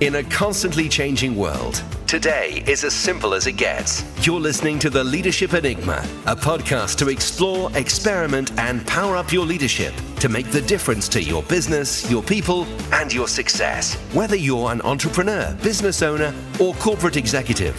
[0.00, 4.04] In a constantly changing world, today is as simple as it gets.
[4.24, 9.44] You're listening to The Leadership Enigma, a podcast to explore, experiment, and power up your
[9.44, 13.96] leadership to make the difference to your business, your people, and your success.
[14.12, 17.76] Whether you're an entrepreneur, business owner, or corporate executive.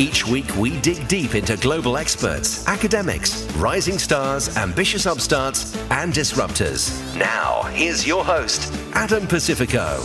[0.00, 7.14] Each week, we dig deep into global experts, academics, rising stars, ambitious upstarts, and disruptors.
[7.18, 10.02] Now, here's your host, Adam Pacifico.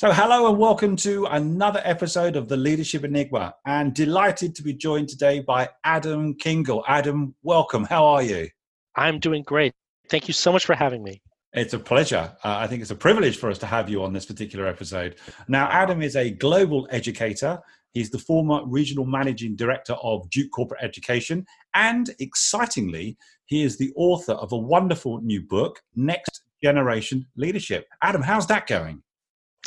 [0.00, 3.54] So, hello and welcome to another episode of the Leadership Enigma.
[3.66, 6.82] And delighted to be joined today by Adam Kingl.
[6.88, 7.84] Adam, welcome.
[7.84, 8.48] How are you?
[8.96, 9.74] I'm doing great.
[10.08, 11.20] Thank you so much for having me.
[11.52, 12.34] It's a pleasure.
[12.42, 15.16] Uh, I think it's a privilege for us to have you on this particular episode.
[15.48, 17.60] Now, Adam is a global educator.
[17.92, 21.44] He's the former regional managing director of Duke Corporate Education.
[21.74, 27.86] And excitingly, he is the author of a wonderful new book, Next Generation Leadership.
[28.02, 29.02] Adam, how's that going?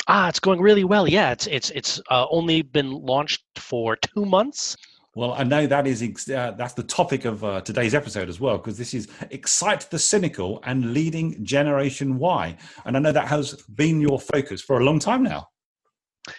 [0.06, 1.08] Ah, it's going really well.
[1.08, 4.76] Yeah, it's it's it's uh, only been launched for two months.
[5.16, 8.58] Well, I know that is uh, that's the topic of uh, today's episode as well,
[8.58, 13.54] because this is excite the cynical and leading Generation Y, and I know that has
[13.74, 15.48] been your focus for a long time now.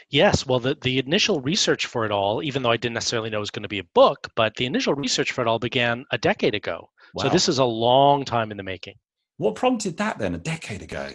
[0.09, 3.37] Yes, well, the the initial research for it all, even though I didn't necessarily know
[3.37, 6.05] it was going to be a book, but the initial research for it all began
[6.11, 6.89] a decade ago.
[7.13, 7.23] Wow.
[7.23, 8.95] So this is a long time in the making.
[9.37, 11.11] What prompted that then, a decade ago?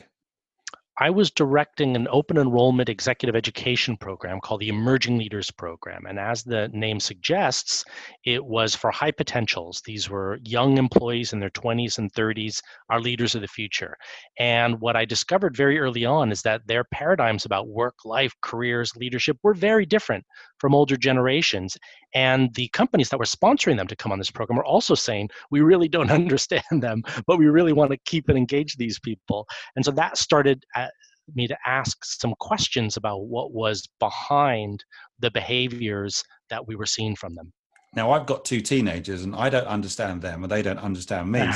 [1.03, 6.05] I was directing an open enrollment executive education program called the Emerging Leaders Program.
[6.05, 7.87] And as the name suggests,
[8.27, 9.81] it was for high potentials.
[9.87, 13.97] These were young employees in their 20s and 30s, our leaders of the future.
[14.39, 18.95] And what I discovered very early on is that their paradigms about work, life, careers,
[18.95, 20.27] leadership were very different
[20.61, 21.77] from older generations.
[22.15, 25.31] And the companies that were sponsoring them to come on this program are also saying,
[25.51, 29.47] we really don't understand them, but we really want to keep and engage these people.
[29.77, 30.93] And so that started at,
[31.35, 34.85] me to ask some questions about what was behind
[35.21, 37.53] the behaviors that we were seeing from them.
[37.95, 41.49] Now, I've got two teenagers and I don't understand them and they don't understand me.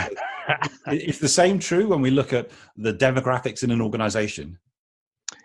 [0.89, 4.59] is the same true when we look at the demographics in an organization?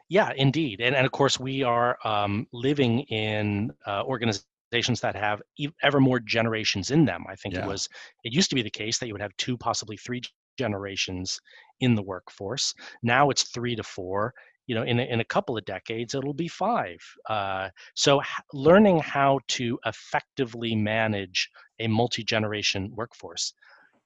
[0.09, 0.81] Yeah, indeed.
[0.81, 5.41] And, and of course, we are um, living in uh, organizations that have
[5.83, 7.23] ever more generations in them.
[7.29, 7.63] I think yeah.
[7.63, 7.87] it was,
[8.23, 10.21] it used to be the case that you would have two, possibly three
[10.57, 11.39] generations
[11.79, 12.73] in the workforce.
[13.03, 14.33] Now it's three to four.
[14.65, 16.99] You know, in a, in a couple of decades, it'll be five.
[17.27, 21.49] Uh, so, h- learning how to effectively manage
[21.79, 23.53] a multi generation workforce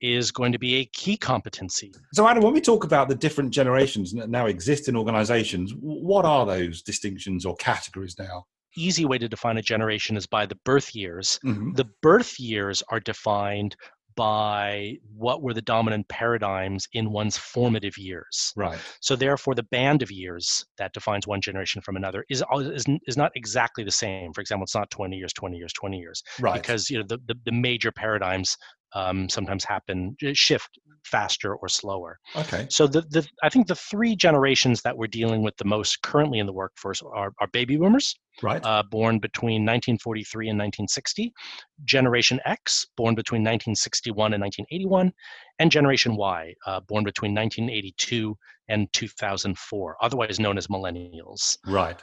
[0.03, 1.94] is going to be a key competency.
[2.14, 6.25] So, Adam, when we talk about the different generations that now exist in organizations, what
[6.25, 8.46] are those distinctions or categories now?
[8.75, 11.40] Easy way to define a generation is by the birth years.
[11.46, 11.74] Mm-hmm.
[11.74, 13.78] The birth years are defined
[14.16, 18.53] by what were the dominant paradigms in one's formative years.
[18.56, 18.78] Right.
[19.00, 23.18] So therefore, the band of years that defines one generation from another is is, is
[23.18, 24.34] not exactly the same.
[24.34, 26.24] For example, it's not 20 years, 20 years, 20 years.
[26.40, 26.62] Right.
[26.62, 28.58] Because you know the, the, the major paradigms
[28.95, 32.19] um, sometimes happen shift faster or slower.
[32.35, 32.65] Okay.
[32.69, 36.39] So the, the I think the three generations that we're dealing with the most currently
[36.39, 41.33] in the workforce are, are baby boomers, right, uh, born between 1943 and 1960,
[41.85, 45.11] Generation X, born between 1961 and 1981,
[45.59, 48.35] and Generation Y, uh, born between 1982
[48.69, 51.57] and 2004, otherwise known as millennials.
[51.67, 51.99] Right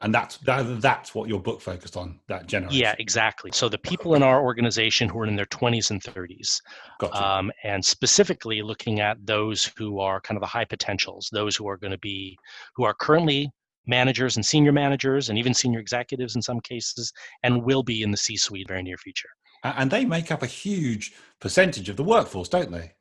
[0.00, 2.78] and that's that, that's what your book focused on that generation.
[2.78, 3.50] Yeah exactly.
[3.52, 6.60] So the people in our organization who are in their 20s and 30s
[7.00, 7.26] gotcha.
[7.26, 11.68] um, and specifically looking at those who are kind of the high potentials those who
[11.68, 12.36] are going to be
[12.76, 13.50] who are currently
[13.86, 18.10] managers and senior managers and even senior executives in some cases and will be in
[18.10, 19.30] the c suite very near future.
[19.64, 22.92] And they make up a huge percentage of the workforce don't they?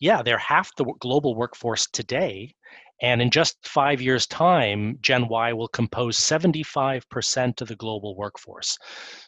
[0.00, 2.54] Yeah they're half the global workforce today
[3.02, 8.78] and in just five years' time, Gen Y will compose 75% of the global workforce.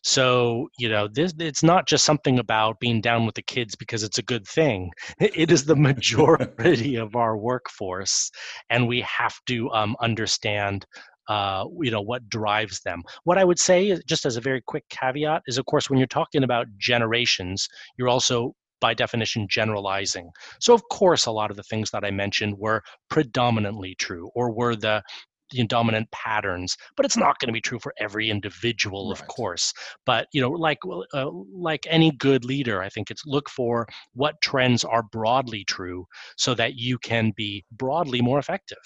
[0.02, 4.04] So, you know, this it's not just something about being down with the kids because
[4.04, 4.90] it's a good thing.
[5.34, 8.30] It is the majority of our workforce,
[8.70, 10.86] and we have to um, understand
[11.28, 14.84] uh, you know what drives them what i would say just as a very quick
[14.90, 17.66] caveat is of course when you're talking about generations
[17.96, 18.54] you're also
[18.84, 20.30] by definition generalizing.
[20.60, 24.52] So, of course, a lot of the things that I mentioned were predominantly true or
[24.52, 25.02] were the
[25.50, 29.20] the dominant patterns but it's not going to be true for every individual right.
[29.20, 29.72] of course
[30.06, 30.78] but you know like
[31.12, 31.30] uh,
[31.70, 36.54] like any good leader i think it's look for what trends are broadly true so
[36.54, 38.84] that you can be broadly more effective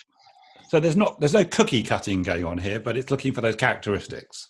[0.68, 3.56] so there's not there's no cookie cutting going on here but it's looking for those
[3.56, 4.48] characteristics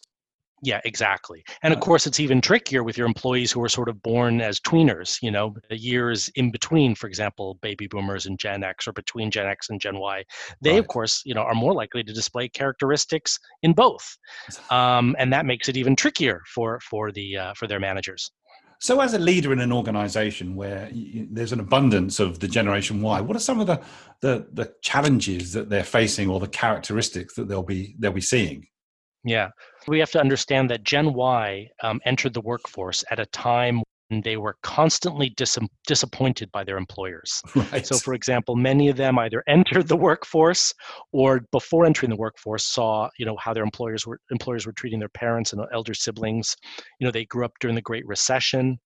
[0.63, 1.45] Yeah, exactly.
[1.63, 4.59] And of course, it's even trickier with your employees who are sort of born as
[4.59, 8.93] tweeners, you know, the years in between, for example, baby boomers and Gen X or
[8.93, 10.25] between Gen X and Gen Y.
[10.61, 10.79] They, right.
[10.81, 14.17] of course, you know, are more likely to display characteristics in both.
[14.71, 18.31] Um, and that makes it even trickier for, for, the, uh, for their managers.
[18.81, 23.01] So, as a leader in an organization where you, there's an abundance of the Generation
[23.01, 23.81] Y, what are some of the,
[24.21, 28.67] the, the challenges that they're facing or the characteristics that they'll be, they'll be seeing?
[29.25, 29.49] Yeah.
[29.87, 34.21] We have to understand that Gen Y um, entered the workforce at a time when
[34.23, 37.43] they were constantly dis- disappointed by their employers.
[37.73, 37.87] Right.
[37.87, 40.73] So, for example, many of them either entered the workforce
[41.13, 44.99] or before entering the workforce saw, you know, how their employers were employers were treating
[44.99, 46.57] their parents and elder siblings.
[46.99, 48.79] You know, they grew up during the Great Recession.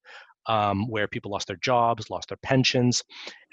[0.45, 3.01] Um, where people lost their jobs, lost their pensions,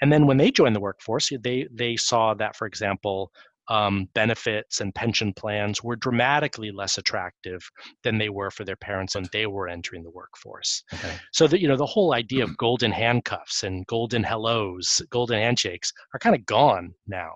[0.01, 3.31] and then when they joined the workforce, they they saw that, for example,
[3.71, 7.63] um, benefits and pension plans were dramatically less attractive
[8.03, 10.83] than they were for their parents when they were entering the workforce.
[10.93, 11.13] Okay.
[11.31, 15.93] So that you know the whole idea of golden handcuffs and golden hellos, golden handshakes
[16.13, 17.31] are kind of gone now.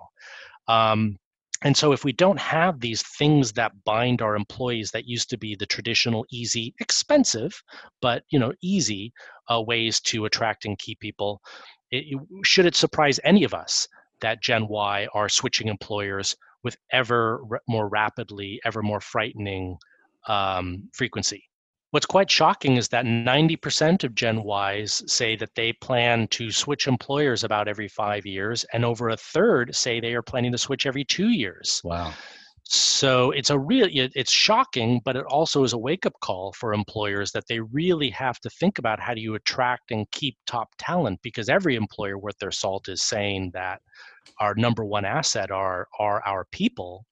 [0.68, 1.18] Um,
[1.62, 5.38] and so if we don't have these things that bind our employees that used to
[5.38, 7.62] be the traditional easy expensive
[8.02, 9.10] but you know easy
[9.50, 11.40] uh, ways to attract and keep people
[11.90, 12.04] it,
[12.44, 13.88] should it surprise any of us
[14.20, 19.78] that Gen Y are switching employers with ever more rapidly, ever more frightening
[20.26, 21.48] um, frequency.
[21.92, 26.88] What's quite shocking is that 90% of Gen Ys say that they plan to switch
[26.88, 30.84] employers about every five years, and over a third say they are planning to switch
[30.84, 31.80] every two years.
[31.84, 32.12] Wow.
[32.68, 36.74] So it's a real it's shocking, but it also is a wake up call for
[36.74, 40.70] employers that they really have to think about how do you attract and keep top
[40.76, 43.82] talent because every employer worth their salt is saying that
[44.40, 47.06] our number one asset are are our people,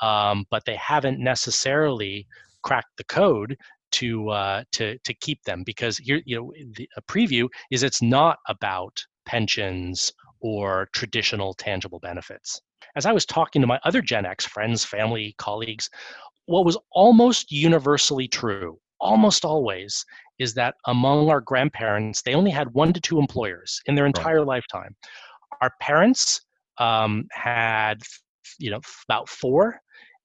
[0.00, 2.26] um, but they haven't necessarily
[2.62, 3.56] cracked the code
[3.92, 8.02] to uh, to to keep them because here you know the, a preview is it's
[8.02, 12.60] not about pensions or traditional tangible benefits
[12.98, 15.88] as I was talking to my other Gen X friends, family, colleagues,
[16.46, 20.04] what was almost universally true, almost always,
[20.40, 24.38] is that among our grandparents, they only had one to two employers in their entire
[24.38, 24.48] right.
[24.48, 24.96] lifetime.
[25.60, 26.40] Our parents
[26.78, 28.02] um, had,
[28.58, 29.80] you know, about four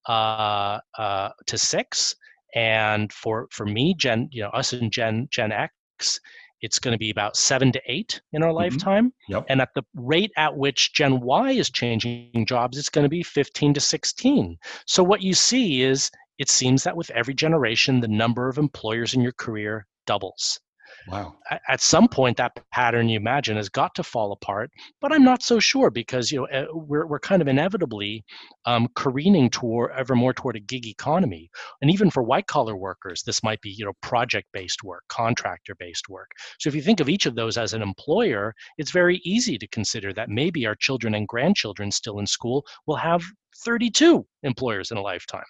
[0.10, 2.16] uh, uh, to six,
[2.56, 6.20] and for for me, Gen, you know, us and Gen Gen X,
[6.64, 8.58] it's going to be about seven to eight in our mm-hmm.
[8.58, 9.14] lifetime.
[9.28, 9.46] Yep.
[9.50, 13.22] And at the rate at which Gen Y is changing jobs, it's going to be
[13.22, 14.58] 15 to 16.
[14.88, 19.14] So what you see is it seems that with every generation, the number of employers
[19.14, 20.60] in your career doubles.
[21.08, 21.36] Wow.
[21.68, 24.72] At some point, that pattern you imagine has got to fall apart,
[25.02, 28.24] but I'm not so sure because you know eh, we're we're kind of inevitably
[28.66, 31.50] um, careening toward ever more toward a gig economy,
[31.82, 35.76] and even for white collar workers, this might be you know project based work, contractor
[35.76, 36.30] based work.
[36.60, 39.68] So if you think of each of those as an employer, it's very easy to
[39.68, 43.24] consider that maybe our children and grandchildren still in school will have
[43.66, 45.44] 32 employers in a lifetime.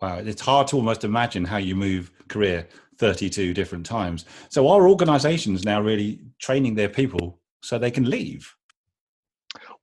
[0.00, 2.68] Wow, it's hard to almost imagine how you move career
[2.98, 4.24] 32 different times.
[4.48, 8.54] So are organizations now really training their people so they can leave?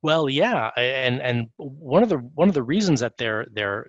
[0.01, 3.87] Well, yeah, and and one of the one of the reasons that they're they're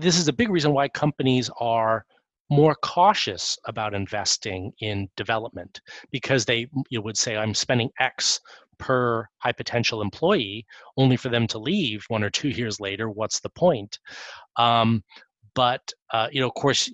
[0.00, 2.06] this is a big reason why companies are
[2.50, 5.80] more cautious about investing in development
[6.10, 8.40] because they you would say I'm spending X
[8.78, 10.66] per high potential employee
[10.96, 13.10] only for them to leave one or two years later.
[13.10, 13.98] What's the point?
[14.56, 15.04] Um,
[15.54, 16.90] but uh, you know, of course,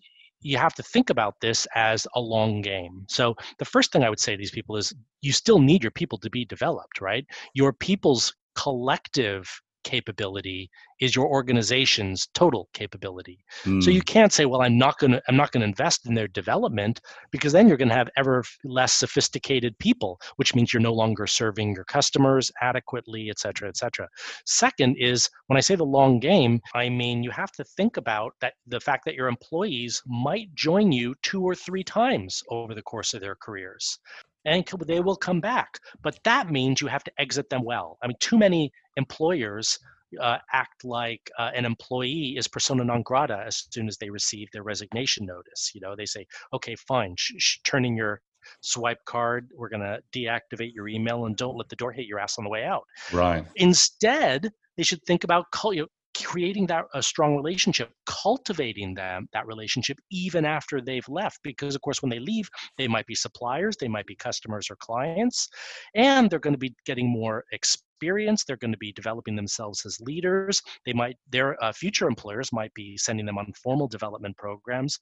[0.46, 3.04] you have to think about this as a long game.
[3.08, 5.90] So the first thing I would say to these people is you still need your
[5.90, 7.26] people to be developed, right?
[7.54, 13.38] Your people's collective capability is your organization's total capability.
[13.62, 13.80] Mm.
[13.80, 14.14] So you hmm.
[14.14, 17.00] can't say, well, I'm not going to I'm not going to invest in their development
[17.30, 21.26] because then you're going to have ever less sophisticated people, which means you're no longer
[21.28, 24.08] serving your customers adequately, et cetera, et cetera.
[24.44, 28.32] Second is when I say the long game, I mean you have to think about
[28.40, 32.82] that the fact that your employees might join you two or three times over the
[32.82, 34.00] course of their careers
[34.46, 35.78] and they will come back.
[36.02, 37.98] But that means you have to exit them well.
[38.02, 39.78] I mean, too many employers
[40.20, 44.48] uh, act like uh, an employee is persona non grata as soon as they receive
[44.52, 45.72] their resignation notice.
[45.74, 48.22] You know, they say, okay, fine, sh- sh- turn in your
[48.60, 49.50] swipe card.
[49.56, 52.44] We're going to deactivate your email and don't let the door hit your ass on
[52.44, 52.84] the way out.
[53.12, 53.44] Right.
[53.56, 55.88] Instead, they should think about you know,
[56.24, 61.80] creating that a strong relationship cultivating them that relationship even after they've left because of
[61.82, 65.48] course when they leave they might be suppliers they might be customers or clients
[65.94, 68.44] and they're going to be getting more experience.
[68.44, 70.62] They're going to be developing themselves as leaders.
[70.84, 74.98] They might their uh, future employers might be sending them on formal development programs.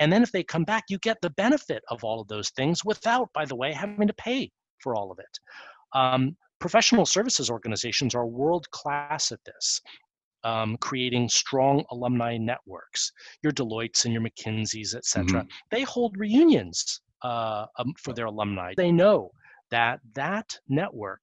[0.00, 2.84] And then if they come back, you get the benefit of all of those things
[2.84, 5.38] without, by the way, having to pay for all of it.
[5.94, 9.80] Um, professional services organizations are world class at this.
[10.44, 13.12] Um, creating strong alumni networks,
[13.44, 15.42] your Deloitte's and your McKinsey's, et cetera.
[15.42, 15.48] Mm-hmm.
[15.70, 18.74] They hold reunions uh, um, for their alumni.
[18.76, 19.30] They know
[19.70, 21.20] that that network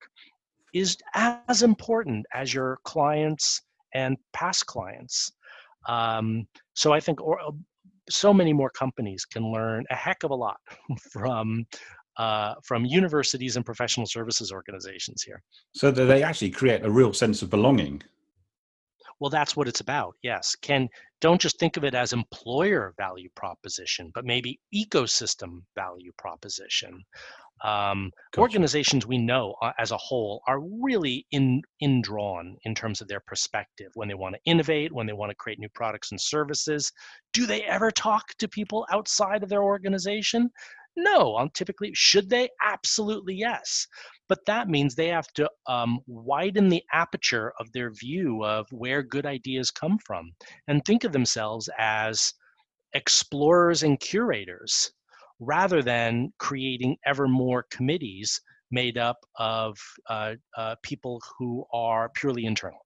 [0.74, 3.62] is as important as your clients
[3.94, 5.32] and past clients.
[5.88, 7.52] Um, so I think or, uh,
[8.10, 10.58] so many more companies can learn a heck of a lot
[11.12, 11.66] from
[12.18, 15.42] uh, from universities and professional services organizations here.
[15.74, 18.02] So that they actually create a real sense of belonging.
[19.20, 20.16] Well, that's what it's about.
[20.24, 20.56] Yes.
[20.56, 20.90] Can
[21.22, 27.04] don't just think of it as employer value proposition, but maybe ecosystem value proposition.
[27.62, 28.42] Um, gotcha.
[28.42, 33.20] Organizations we know uh, as a whole are really in indrawn in terms of their
[33.20, 36.92] perspective when they want to innovate, when they want to create new products and services.
[37.34, 40.50] Do they ever talk to people outside of their organization?
[40.96, 42.50] No, um, typically, should they?
[42.64, 43.88] Absolutely yes.
[44.30, 49.04] But that means they have to um, widen the aperture of their view of where
[49.04, 50.32] good ideas come from
[50.68, 52.34] and think of themselves as
[52.94, 54.92] explorers and curators
[55.40, 58.40] rather than creating ever more committees
[58.72, 62.80] made up of uh, uh, people who are purely internal.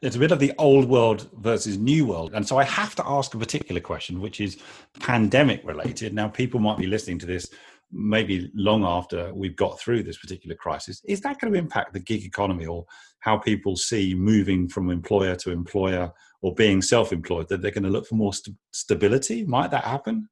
[0.00, 2.32] It's a bit of the old world versus new world.
[2.32, 4.58] And so I have to ask a particular question, which is
[5.00, 6.14] pandemic related.
[6.14, 7.50] Now, people might be listening to this
[7.92, 11.00] maybe long after we've got through this particular crisis.
[11.04, 12.84] Is that going to impact the gig economy or
[13.20, 16.12] how people see moving from employer to employer
[16.42, 17.48] or being self employed?
[17.48, 19.44] That they're going to look for more st- stability?
[19.44, 20.28] Might that happen?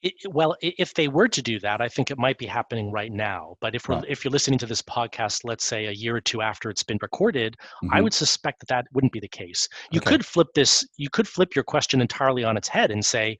[0.00, 3.10] It, well, if they were to do that, I think it might be happening right
[3.10, 3.56] now.
[3.60, 4.04] But if we're right.
[4.06, 6.98] if you're listening to this podcast, let's say a year or two after it's been
[7.02, 7.92] recorded, mm-hmm.
[7.92, 9.68] I would suspect that that wouldn't be the case.
[9.90, 10.10] You okay.
[10.10, 10.86] could flip this.
[10.98, 13.38] You could flip your question entirely on its head and say,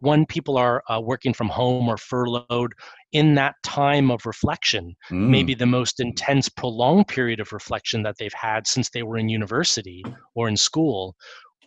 [0.00, 2.74] when people are uh, working from home or furloughed,
[3.14, 5.28] in that time of reflection, mm.
[5.28, 9.28] maybe the most intense, prolonged period of reflection that they've had since they were in
[9.28, 10.04] university
[10.34, 11.16] or in school,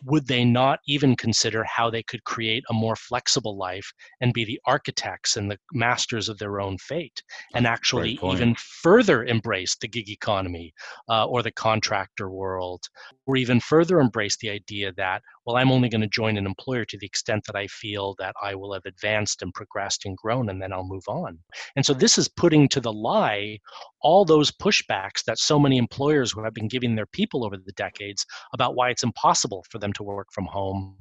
[0.04, 4.44] would they not even consider how they could create a more flexible life and be
[4.44, 7.22] the architects and the masters of their own fate
[7.54, 10.72] and actually even further embrace the gig economy
[11.08, 12.88] uh, or the contractor world
[13.26, 16.84] or even further embrace the idea that well i'm only going to join an employer
[16.84, 20.48] to the extent that i feel that i will have advanced and progressed and grown
[20.48, 21.38] and then i'll move on.
[21.76, 23.58] And so this is putting to the lie
[24.00, 28.24] all those pushbacks that so many employers have been giving their people over the decades
[28.54, 30.96] about why it's impossible for them to work from home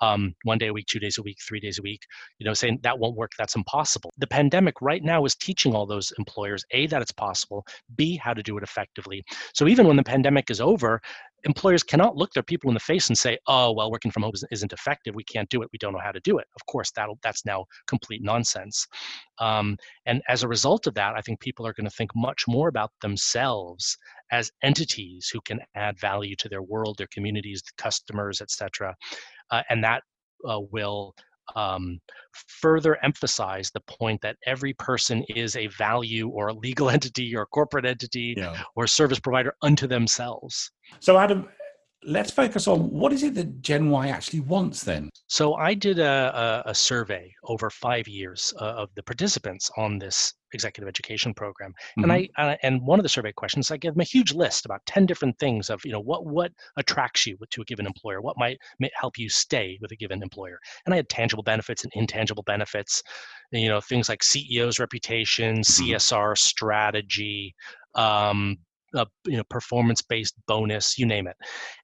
[0.00, 2.02] um, one day a week, two days a week, three days a week,
[2.38, 4.10] you know, saying that won't work, that's impossible.
[4.18, 8.34] The pandemic right now is teaching all those employers A, that it's possible, B, how
[8.34, 9.22] to do it effectively.
[9.54, 11.00] So even when the pandemic is over,
[11.44, 14.32] employers cannot look their people in the face and say, "Oh, well, working from home
[14.50, 15.14] isn't effective.
[15.14, 15.68] We can't do it.
[15.72, 18.86] We don't know how to do it." Of course, that that's now complete nonsense.
[19.38, 19.76] Um,
[20.06, 22.68] and as a result of that, I think people are going to think much more
[22.68, 23.96] about themselves
[24.30, 28.90] as entities who can add value to their world, their communities, customers, etc.
[28.90, 28.94] Uh,
[29.70, 30.02] and that
[30.48, 31.14] uh, will
[31.56, 31.98] um,
[32.32, 37.42] further emphasize the point that every person is a value or a legal entity or
[37.42, 38.62] a corporate entity yeah.
[38.76, 40.70] or service provider unto themselves.
[41.00, 41.48] So, Adam,
[42.04, 45.10] let's focus on what is it that Gen Y actually wants then?
[45.26, 49.98] So I did a, a, a survey over five years uh, of the participants on
[49.98, 52.04] this executive education program, mm-hmm.
[52.04, 54.64] and I uh, and one of the survey questions I gave them a huge list
[54.64, 58.20] about ten different things of you know what what attracts you to a given employer,
[58.20, 58.58] what might
[58.94, 63.02] help you stay with a given employer, and I had tangible benefits and intangible benefits,
[63.52, 65.92] you know things like CEO's reputation, mm-hmm.
[65.92, 67.54] CSR strategy,
[67.94, 68.56] um,
[68.94, 71.36] a you know performance based bonus you name it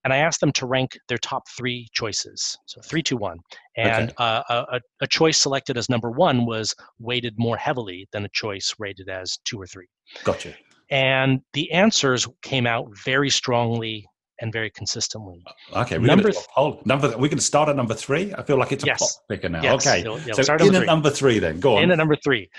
[0.05, 3.39] and i asked them to rank their top three choices so three two one
[3.77, 4.15] and okay.
[4.19, 8.75] uh, a, a choice selected as number one was weighted more heavily than a choice
[8.79, 9.87] rated as two or three
[10.25, 10.55] gotcha
[10.91, 14.07] and the answers came out very strongly
[14.41, 15.43] and very consistently.
[15.73, 17.17] Uh, okay, we're number th- th- number.
[17.17, 18.35] We can start at number three.
[18.37, 18.99] I feel like it's a yes.
[18.99, 19.63] pop picker now.
[19.63, 19.87] Yes.
[19.87, 21.85] Okay, so in number at number three, then go on.
[21.85, 22.51] In at number three,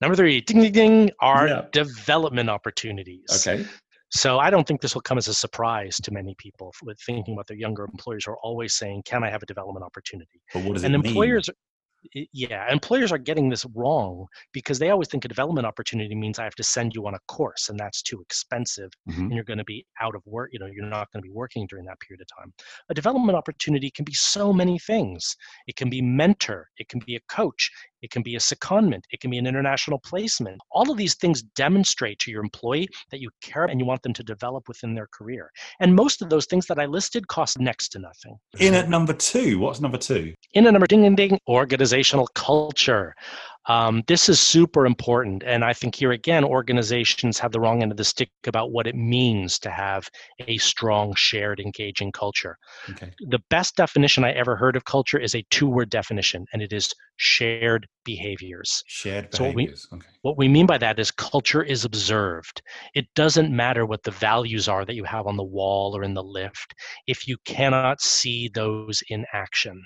[0.00, 1.62] number three, ding ding ding, are yeah.
[1.72, 3.46] development opportunities.
[3.46, 3.64] Okay,
[4.12, 7.34] so I don't think this will come as a surprise to many people with thinking
[7.34, 10.74] about their younger employers are always saying, "Can I have a development opportunity?" But what
[10.74, 11.56] does and it employers, mean?
[12.32, 16.44] yeah, employers are getting this wrong because they always think a development opportunity means I
[16.44, 19.22] have to send you on a course, and that's too expensive, mm-hmm.
[19.22, 20.50] and you're going to be out of work.
[20.52, 22.52] You know, you're not going to be working during that period of time.
[22.90, 25.36] A development opportunity can be so many things.
[25.66, 26.68] It can be mentor.
[26.76, 27.70] It can be a coach
[28.02, 30.60] it can be a secondment, it can be an international placement.
[30.70, 34.12] All of these things demonstrate to your employee that you care and you want them
[34.14, 35.50] to develop within their career.
[35.80, 38.36] And most of those things that I listed cost next to nothing.
[38.58, 40.34] In at number two, what's number two?
[40.54, 43.14] In at number ding ding ding, organizational culture.
[43.66, 45.42] Um, this is super important.
[45.44, 48.86] And I think here again, organizations have the wrong end of the stick about what
[48.86, 50.08] it means to have
[50.46, 52.56] a strong, shared, engaging culture.
[52.90, 53.12] Okay.
[53.28, 56.72] The best definition I ever heard of culture is a two word definition, and it
[56.72, 58.82] is shared behaviors.
[58.86, 59.82] Shared behaviors.
[59.88, 60.16] So what, we, okay.
[60.22, 62.62] what we mean by that is culture is observed.
[62.94, 66.14] It doesn't matter what the values are that you have on the wall or in
[66.14, 66.74] the lift
[67.06, 69.84] if you cannot see those in action.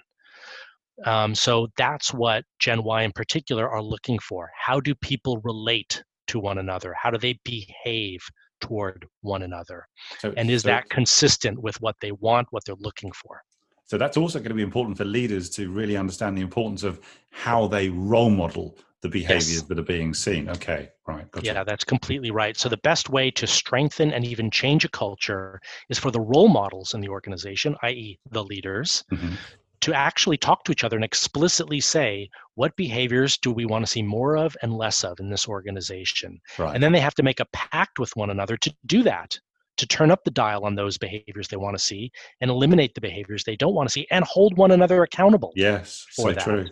[1.04, 4.50] Um, so that's what Gen Y in particular are looking for.
[4.58, 6.94] How do people relate to one another?
[7.00, 8.20] How do they behave
[8.60, 9.86] toward one another?
[10.18, 13.42] So, and is so, that consistent with what they want, what they're looking for?
[13.84, 17.00] So that's also going to be important for leaders to really understand the importance of
[17.30, 19.62] how they role model the behaviors yes.
[19.62, 20.48] that are being seen.
[20.48, 21.30] Okay, right.
[21.30, 21.46] Gotcha.
[21.46, 22.56] Yeah, that's completely right.
[22.56, 26.48] So the best way to strengthen and even change a culture is for the role
[26.48, 29.34] models in the organization, i.e., the leaders, mm-hmm
[29.80, 33.90] to actually talk to each other and explicitly say what behaviors do we want to
[33.90, 36.75] see more of and less of in this organization right.
[36.75, 39.38] and then they have to make a pact with one another to do that
[39.76, 43.00] to turn up the dial on those behaviors they want to see and eliminate the
[43.00, 46.40] behaviors they don't want to see and hold one another accountable yes so that.
[46.40, 46.66] true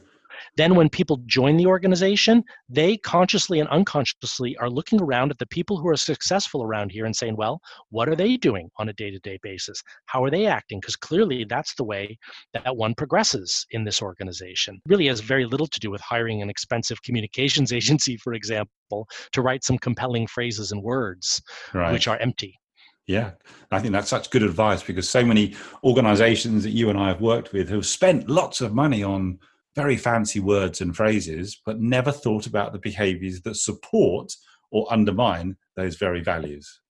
[0.56, 5.46] then, when people join the organization, they consciously and unconsciously are looking around at the
[5.46, 8.92] people who are successful around here and saying, well, what are they doing on a
[8.92, 9.82] day to day basis?
[10.06, 10.80] How are they acting?
[10.80, 12.16] Because clearly that's the way
[12.52, 14.76] that one progresses in this organization.
[14.76, 19.08] It really has very little to do with hiring an expensive communications agency, for example,
[19.32, 21.42] to write some compelling phrases and words,
[21.72, 21.92] right.
[21.92, 22.58] which are empty.
[23.06, 23.32] Yeah,
[23.70, 27.20] I think that's such good advice because so many organizations that you and I have
[27.20, 29.38] worked with have spent lots of money on
[29.74, 34.32] very fancy words and phrases, but never thought about the behaviors that support
[34.70, 36.80] or undermine those very values.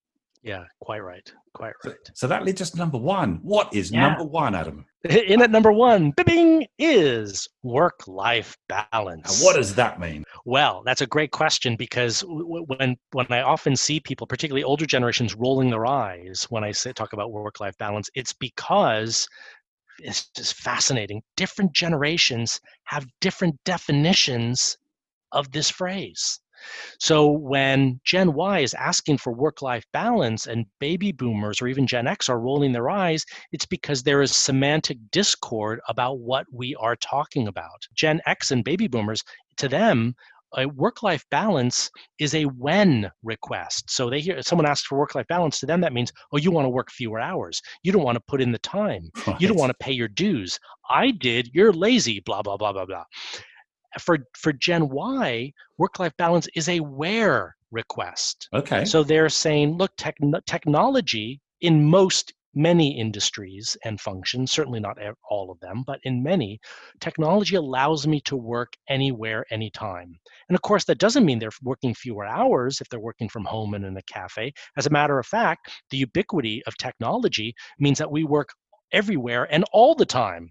[0.44, 1.32] Yeah, quite right.
[1.54, 1.94] Quite right.
[2.04, 3.38] So, so that leads us to number one.
[3.42, 4.08] What is yeah.
[4.08, 4.84] number one, Adam?
[5.08, 9.40] In at number one, bing, is work life balance.
[9.40, 10.24] Now, what does that mean?
[10.44, 15.34] Well, that's a great question because when when I often see people, particularly older generations,
[15.34, 19.26] rolling their eyes when I say, talk about work life balance, it's because
[19.98, 21.22] it's just fascinating.
[21.36, 24.78] Different generations have different definitions
[25.32, 26.40] of this phrase.
[26.98, 31.86] So when Gen Y is asking for work life balance and baby boomers or even
[31.86, 36.74] Gen X are rolling their eyes, it's because there is semantic discord about what we
[36.76, 37.86] are talking about.
[37.94, 39.22] Gen X and baby boomers,
[39.56, 40.14] to them,
[40.56, 43.90] a work-life balance is a when request.
[43.90, 46.64] So they hear someone asks for work-life balance to them, that means, oh, you want
[46.64, 47.60] to work fewer hours.
[47.82, 49.10] You don't want to put in the time.
[49.26, 49.40] Right.
[49.44, 50.58] You don't want to pay your dues.
[50.88, 51.50] I did.
[51.52, 52.20] You're lazy.
[52.20, 53.04] Blah blah blah blah blah.
[54.00, 58.48] For for Gen Y, work-life balance is a where request.
[58.54, 58.84] Okay.
[58.84, 65.50] So they're saying, look, tech, technology in most many industries and functions, certainly not all
[65.50, 66.60] of them, but in many,
[67.00, 70.18] technology allows me to work anywhere, anytime.
[70.48, 73.74] And of course, that doesn't mean they're working fewer hours if they're working from home
[73.74, 74.52] and in a cafe.
[74.76, 78.50] As a matter of fact, the ubiquity of technology means that we work
[78.92, 80.50] everywhere and all the time.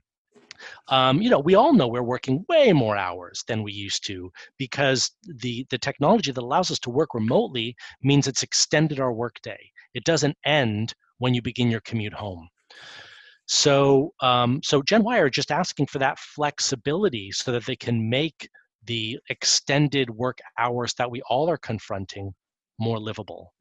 [0.87, 4.31] Um, you know, we all know we're working way more hours than we used to
[4.57, 9.59] because the the technology that allows us to work remotely means it's extended our workday.
[9.93, 12.49] It doesn't end when you begin your commute home.
[13.47, 18.09] So, um, so Gen Y are just asking for that flexibility so that they can
[18.09, 18.49] make
[18.83, 22.33] the extended work hours that we all are confronting
[22.77, 23.53] more livable.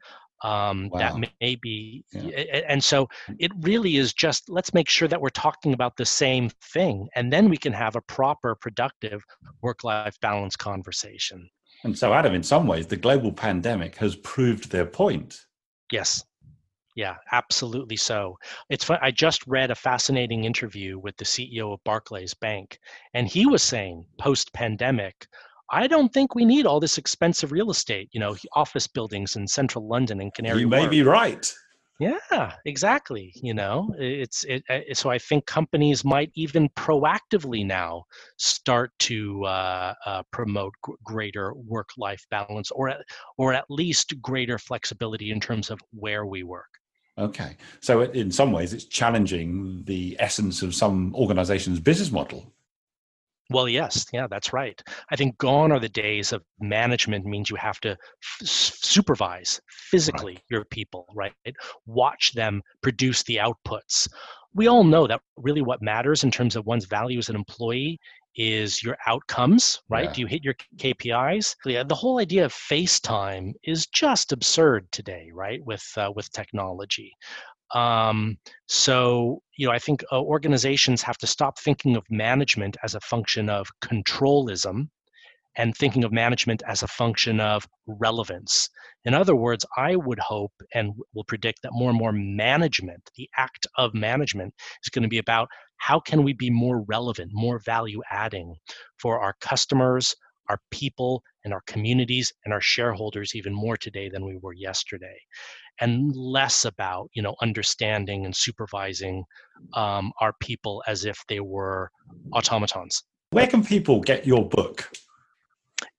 [0.42, 0.98] Um, wow.
[0.98, 2.62] That may be, yeah.
[2.68, 6.50] and so it really is just let's make sure that we're talking about the same
[6.74, 9.22] thing, and then we can have a proper, productive
[9.62, 11.48] work-life balance conversation.
[11.84, 15.46] And so, Adam, in some ways, the global pandemic has proved their point.
[15.92, 16.24] Yes,
[16.94, 18.36] yeah, absolutely so.
[18.68, 18.98] It's fun.
[19.02, 22.78] I just read a fascinating interview with the CEO of Barclays Bank,
[23.14, 25.26] and he was saying post pandemic,
[25.70, 29.48] I don't think we need all this expensive real estate, you know, office buildings in
[29.48, 30.90] central London and Canary You may Wharf.
[30.90, 31.54] be right.
[31.98, 33.32] Yeah, exactly.
[33.36, 34.64] You know, it's it.
[34.96, 38.04] So I think companies might even proactively now
[38.38, 43.02] start to uh, uh, promote g- greater work-life balance, or at,
[43.38, 46.81] or at least greater flexibility in terms of where we work.
[47.18, 47.56] Okay.
[47.80, 52.52] So, in some ways, it's challenging the essence of some organization's business model.
[53.50, 54.80] Well, yes, yeah, that's right.
[55.10, 57.98] I think gone are the days of management means you have to f-
[58.46, 60.44] supervise physically right.
[60.48, 61.34] your people, right?
[61.84, 64.08] Watch them produce the outputs.
[64.54, 67.98] We all know that really what matters in terms of one's value as an employee
[68.36, 70.04] is your outcomes, right?
[70.04, 70.12] Yeah.
[70.12, 71.54] Do you hit your KPIs?
[71.64, 75.64] Yeah, the whole idea of FaceTime is just absurd today, right?
[75.64, 77.12] With uh, with technology.
[77.74, 78.36] Um,
[78.68, 83.00] so, you know, I think uh, organizations have to stop thinking of management as a
[83.00, 84.88] function of controlism
[85.56, 88.68] and thinking of management as a function of relevance.
[89.04, 93.28] In other words, I would hope and will predict that more and more management, the
[93.36, 97.58] act of management, is going to be about how can we be more relevant, more
[97.58, 98.54] value adding
[98.98, 100.14] for our customers,
[100.48, 105.16] our people, and our communities and our shareholders even more today than we were yesterday.
[105.80, 109.24] And less about you know understanding and supervising
[109.74, 111.90] um, our people as if they were
[112.32, 113.02] automatons.
[113.30, 114.92] Where can people get your book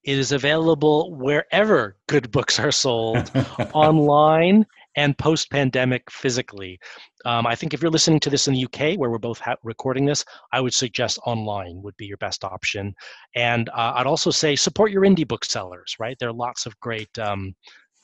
[0.03, 3.31] it is available wherever good books are sold,
[3.73, 6.79] online and post pandemic physically.
[7.25, 9.55] Um, I think if you're listening to this in the UK, where we're both ha-
[9.63, 12.93] recording this, I would suggest online would be your best option.
[13.35, 16.17] And uh, I'd also say support your indie booksellers, right?
[16.19, 17.55] There are lots of great um,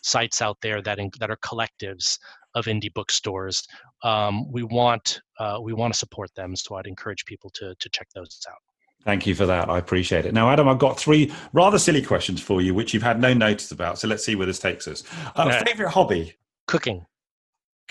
[0.01, 2.17] sites out there that, in, that are collectives
[2.55, 3.67] of indie bookstores.
[4.03, 7.89] Um, we want uh, we want to support them, so I'd encourage people to to
[7.89, 8.68] check those out.
[9.05, 9.69] Thank you for that.
[9.69, 10.33] I appreciate it.
[10.33, 13.71] Now, Adam, I've got three rather silly questions for you, which you've had no notice
[13.71, 13.97] about.
[13.97, 15.03] So let's see where this takes us.
[15.35, 16.35] Uh, Favorite hobby?
[16.67, 17.05] Cooking.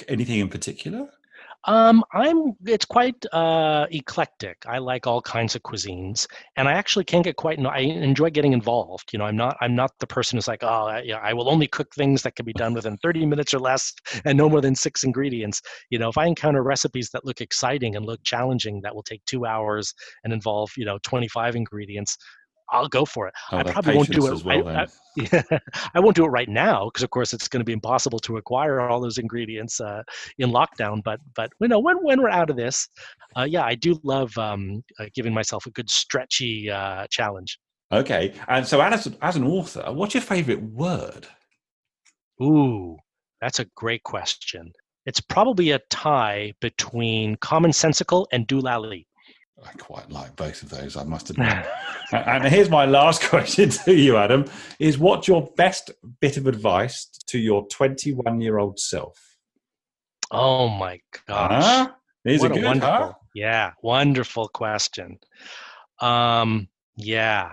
[0.06, 1.08] Anything in particular?
[1.64, 2.52] Um, I'm.
[2.64, 4.56] It's quite uh, eclectic.
[4.66, 7.58] I like all kinds of cuisines, and I actually can get quite.
[7.66, 9.12] I enjoy getting involved.
[9.12, 9.56] You know, I'm not.
[9.60, 12.46] I'm not the person who's like, oh, yeah, I will only cook things that can
[12.46, 13.92] be done within 30 minutes or less,
[14.24, 15.60] and no more than six ingredients.
[15.90, 19.24] You know, if I encounter recipes that look exciting and look challenging, that will take
[19.26, 19.92] two hours
[20.24, 22.16] and involve you know 25 ingredients,
[22.70, 23.34] I'll go for it.
[23.52, 24.44] Oh, I probably won't do it.
[24.44, 25.42] Well, I, I, yeah,
[25.94, 28.36] I won't do it right now because, of course, it's going to be impossible to
[28.36, 30.02] acquire all those ingredients uh,
[30.38, 31.02] in lockdown.
[31.02, 32.88] But, but you know, when when we're out of this,
[33.36, 37.58] uh, yeah, I do love um, uh, giving myself a good stretchy uh, challenge.
[37.90, 41.26] Okay, and so as as an author, what's your favorite word?
[42.42, 42.96] Ooh,
[43.40, 44.72] that's a great question.
[45.06, 49.06] It's probably a tie between commonsensical and doolally.
[49.64, 51.66] I quite like both of those, I must admit.
[52.12, 54.44] and here's my last question to you, Adam:
[54.78, 55.90] Is what's your best
[56.20, 59.36] bit of advice to your 21 year old self?
[60.30, 61.88] Oh my gosh!
[61.88, 61.88] Uh,
[62.24, 63.12] is what a good, wonderful, huh?
[63.34, 65.18] yeah, wonderful question.
[66.00, 67.50] Um, yeah,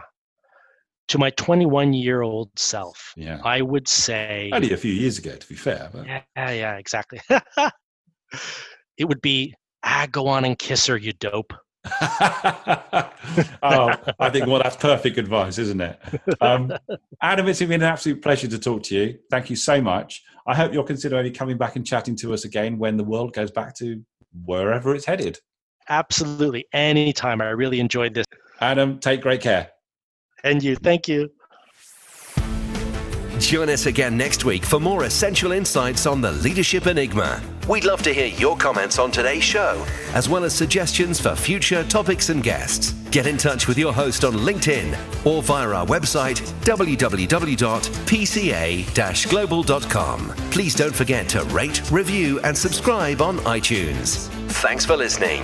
[1.10, 5.36] to my 21 year old self, Yeah, I would say only a few years ago,
[5.36, 5.89] to be fair.
[5.94, 7.22] But Yeah, yeah, exactly.
[8.98, 11.54] it would be, ah, go on and kiss her, you dope.
[13.63, 16.00] oh, I think well, that's perfect advice, isn't it?
[16.41, 16.74] Um,
[17.21, 19.19] Adam, it's been an absolute pleasure to talk to you.
[19.30, 20.24] Thank you so much.
[20.48, 23.34] I hope you'll consider maybe coming back and chatting to us again when the world
[23.34, 24.04] goes back to
[24.45, 25.39] wherever it's headed.
[25.89, 26.65] Absolutely.
[26.74, 27.41] Anytime.
[27.41, 28.26] I really enjoyed this.
[28.62, 29.71] Adam, take great care.
[30.43, 30.76] And you.
[30.76, 31.32] Thank you.
[33.39, 37.41] Join us again next week for more essential insights on the Leadership Enigma.
[37.67, 41.84] We'd love to hear your comments on today's show, as well as suggestions for future
[41.84, 42.91] topics and guests.
[43.12, 44.95] Get in touch with your host on LinkedIn
[45.26, 47.06] or via our website, www.pca
[49.30, 50.28] global.com.
[50.52, 54.28] Please don't forget to rate, review, and subscribe on iTunes.
[54.50, 55.43] Thanks for listening.